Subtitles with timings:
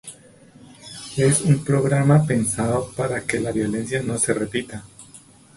[1.15, 4.83] Es un programa pensado para que la violencia no se repita.